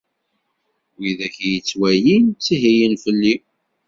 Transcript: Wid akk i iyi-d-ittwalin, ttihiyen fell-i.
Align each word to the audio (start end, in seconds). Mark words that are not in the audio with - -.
Wid 0.97 1.19
akk 1.27 1.37
i 1.37 1.41
iyi-d-ittwalin, 1.45 2.25
ttihiyen 2.31 2.93
fell-i. 3.03 3.35